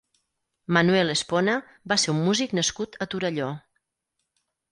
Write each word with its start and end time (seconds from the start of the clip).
Manuel 0.77 1.11
Espona 1.13 1.57
va 1.93 1.99
ser 2.05 2.15
un 2.15 2.23
músic 2.29 2.57
nascut 2.61 2.99
a 3.05 3.09
Torelló. 3.15 3.51